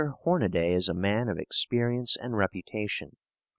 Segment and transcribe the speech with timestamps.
[0.23, 3.17] Hornaday is a man of experience and reputation.